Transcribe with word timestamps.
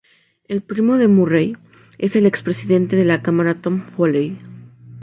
El 0.47 0.63
primo 0.63 0.97
de 0.97 1.07
Murray 1.07 1.55
es 1.99 2.15
el 2.15 2.25
expresidente 2.25 2.95
de 2.95 3.05
la 3.05 3.21
Cámara 3.21 3.61
Tom 3.61 3.81
Foley. 3.83 4.39